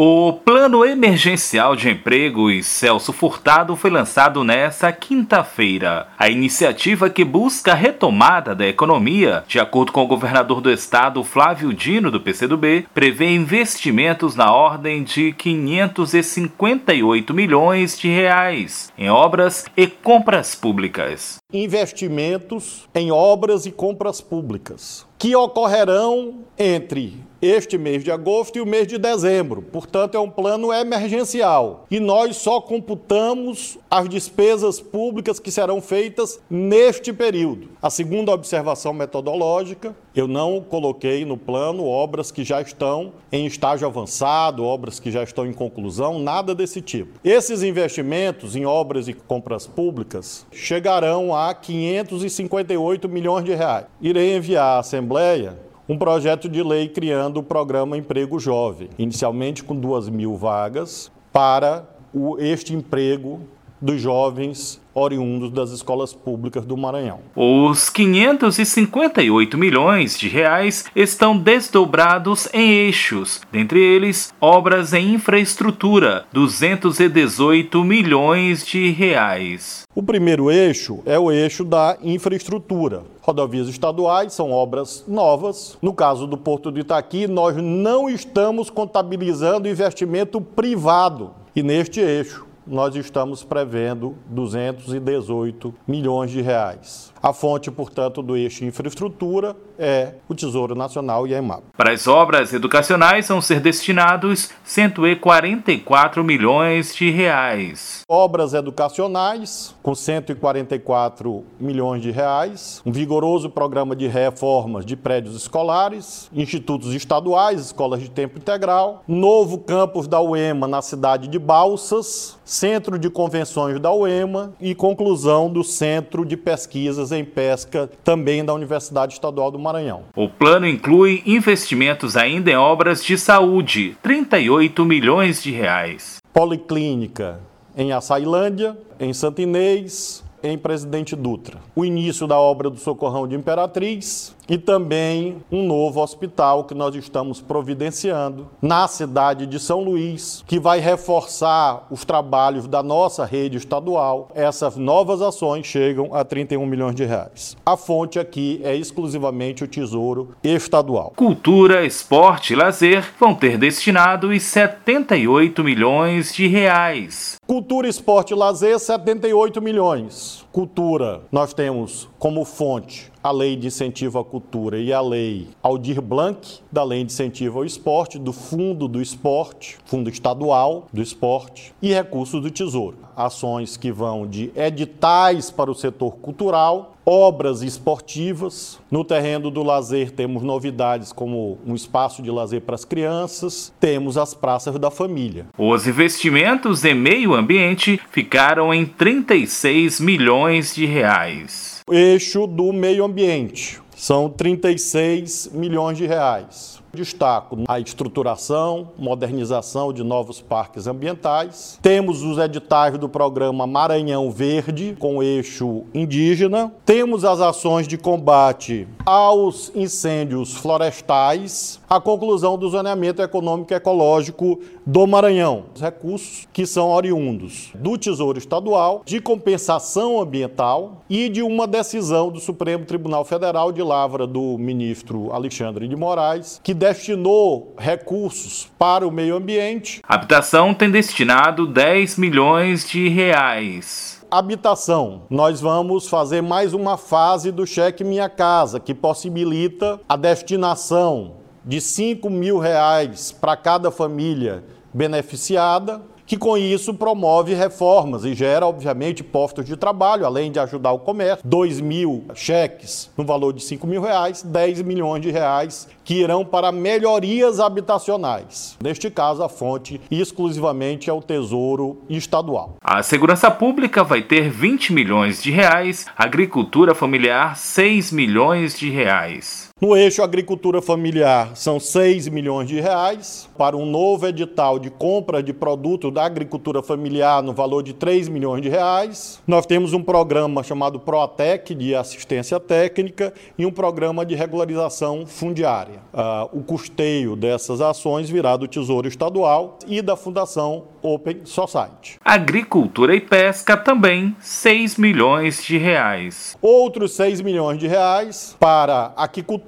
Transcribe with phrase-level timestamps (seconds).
[0.00, 6.08] O Plano Emergencial de Emprego e Celso Furtado foi lançado nesta quinta-feira.
[6.18, 11.22] A iniciativa que busca a retomada da economia, de acordo com o governador do estado
[11.22, 19.64] Flávio Dino do PCdoB, prevê investimentos na ordem de 558 milhões de reais em obras
[19.76, 21.36] e compras públicas.
[21.52, 28.66] Investimentos em obras e compras públicas que ocorrerão entre este mês de agosto e o
[28.66, 29.60] mês de dezembro.
[29.60, 31.86] Portanto, é um plano emergencial.
[31.90, 37.68] E nós só computamos as despesas públicas que serão feitas neste período.
[37.82, 43.86] A segunda observação metodológica, eu não coloquei no plano obras que já estão em estágio
[43.86, 47.18] avançado, obras que já estão em conclusão, nada desse tipo.
[47.24, 53.86] Esses investimentos em obras e compras públicas chegarão a 558 milhões de reais.
[54.00, 59.74] Irei enviar à Assembleia um projeto de lei criando o programa Emprego Jovem, inicialmente com
[59.74, 63.40] duas mil vagas para o, este emprego
[63.80, 67.20] dos jovens oriundos das escolas públicas do Maranhão.
[67.36, 77.84] Os 558 milhões de reais estão desdobrados em eixos, dentre eles obras em infraestrutura, 218
[77.84, 79.84] milhões de reais.
[79.94, 83.02] O primeiro eixo é o eixo da infraestrutura.
[83.20, 85.76] Rodovias estaduais são obras novas.
[85.82, 91.32] No caso do Porto do Itaqui, nós não estamos contabilizando investimento privado.
[91.54, 97.12] E neste eixo, nós estamos prevendo 218 milhões de reais.
[97.20, 101.62] A fonte, portanto, do eixo infraestrutura é o Tesouro Nacional e a EMAP.
[101.76, 108.04] Para as obras educacionais vão ser destinados 144 milhões de reais.
[108.08, 116.30] Obras educacionais com 144 milhões de reais, um vigoroso programa de reformas de prédios escolares,
[116.32, 122.98] institutos estaduais, escolas de tempo integral, novo campus da UEMA na cidade de Balsas, centro
[122.98, 129.12] de convenções da UEMA e conclusão do centro de pesquisas em pesca também da Universidade
[129.12, 130.04] Estadual do Maranhão.
[130.16, 136.16] O plano inclui investimentos ainda em obras de saúde, 38 milhões de reais.
[136.32, 137.38] Policlínica
[137.76, 141.58] em Açailândia, em Santa Inês, em Presidente Dutra.
[141.76, 146.94] O início da obra do Socorrão de Imperatriz e também um novo hospital que nós
[146.94, 153.58] estamos providenciando na cidade de São Luís, que vai reforçar os trabalhos da nossa rede
[153.58, 154.28] estadual.
[154.34, 157.56] Essas novas ações chegam a 31 milhões de reais.
[157.64, 161.12] A fonte aqui é exclusivamente o Tesouro Estadual.
[161.16, 167.36] Cultura, esporte e lazer vão ter destinado os 78 milhões de reais.
[167.46, 170.46] Cultura, esporte e lazer, 78 milhões.
[170.58, 176.02] Cultura, nós temos como fonte a Lei de Incentivo à Cultura e a Lei Aldir
[176.02, 181.72] Blanc, da Lei de Incentivo ao Esporte, do Fundo do Esporte, Fundo Estadual do Esporte
[181.80, 182.96] e recursos do Tesouro.
[183.14, 188.78] Ações que vão de editais para o setor cultural obras esportivas.
[188.90, 194.18] No terreno do lazer, temos novidades como um espaço de lazer para as crianças, temos
[194.18, 195.46] as praças da família.
[195.56, 201.80] Os investimentos em meio ambiente ficaram em 36 milhões de reais.
[201.90, 206.77] Eixo do meio ambiente são 36 milhões de reais.
[206.92, 211.78] Destaco a estruturação, modernização de novos parques ambientais.
[211.82, 216.72] Temos os editais do programa Maranhão Verde, com eixo indígena.
[216.86, 221.78] Temos as ações de combate aos incêndios florestais.
[221.88, 225.64] A conclusão do zoneamento econômico e ecológico do Maranhão.
[225.74, 232.30] Os recursos que são oriundos do Tesouro Estadual, de compensação ambiental e de uma decisão
[232.30, 239.06] do Supremo Tribunal Federal de lavra do ministro Alexandre de Moraes, que destinou recursos para
[239.06, 240.00] o meio ambiente.
[240.08, 244.24] Habitação tem destinado 10 milhões de reais.
[244.30, 245.22] Habitação.
[245.28, 251.80] Nós vamos fazer mais uma fase do cheque Minha Casa, que possibilita a destinação de
[251.80, 259.24] 5 mil reais para cada família beneficiada que com isso promove reformas e gera, obviamente,
[259.24, 261.38] postos de trabalho, além de ajudar o comércio.
[261.42, 266.44] 2 mil cheques no valor de 5 mil reais, 10 milhões de reais que irão
[266.44, 268.76] para melhorias habitacionais.
[268.82, 272.76] Neste caso, a fonte exclusivamente é o Tesouro Estadual.
[272.82, 279.67] A segurança pública vai ter 20 milhões de reais, agricultura familiar 6 milhões de reais.
[279.80, 285.40] No eixo agricultura familiar, são 6 milhões de reais para um novo edital de compra
[285.40, 289.40] de produtos da agricultura familiar no valor de 3 milhões de reais.
[289.46, 296.00] Nós temos um programa chamado Proatec de assistência técnica e um programa de regularização fundiária.
[296.12, 302.18] Uh, o custeio dessas ações virá do Tesouro Estadual e da Fundação Open Society.
[302.24, 306.56] Agricultura e pesca também 6 milhões de reais.
[306.60, 309.67] Outros 6 milhões de reais para aquicultura,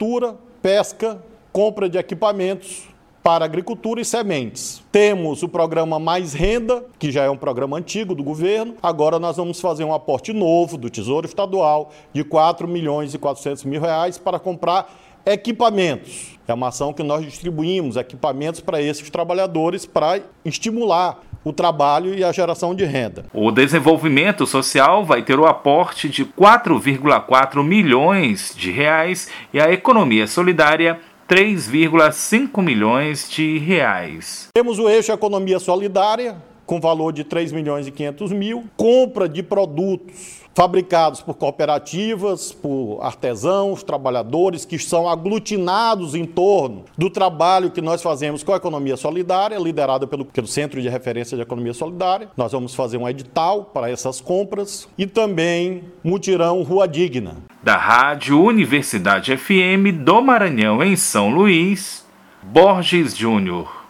[0.63, 2.89] pesca, compra de equipamentos
[3.23, 4.83] para agricultura e sementes.
[4.91, 8.77] Temos o programa Mais Renda, que já é um programa antigo do governo.
[8.83, 13.65] Agora nós vamos fazer um aporte novo do Tesouro Estadual de 4 milhões e 400
[13.65, 14.91] mil reais para comprar
[15.27, 16.39] equipamentos.
[16.49, 22.23] É uma ação que nós distribuímos equipamentos para esses trabalhadores para estimular o trabalho e
[22.23, 23.25] a geração de renda.
[23.33, 30.27] O desenvolvimento social vai ter o aporte de 4,4 milhões de reais e a economia
[30.27, 30.99] solidária
[31.29, 34.49] 3,5 milhões de reais.
[34.53, 36.37] Temos o eixo economia solidária
[36.71, 43.01] com valor de 3 milhões e 500 mil, compra de produtos fabricados por cooperativas, por
[43.03, 48.97] artesãos, trabalhadores que são aglutinados em torno do trabalho que nós fazemos com a economia
[48.97, 52.29] solidária, liderada pelo, pelo Centro de Referência de Economia Solidária.
[52.37, 57.39] Nós vamos fazer um edital para essas compras e também mutirão Rua Digna.
[57.65, 62.07] Da Rádio Universidade FM do Maranhão em São Luís,
[62.45, 63.77] Borges Júnior.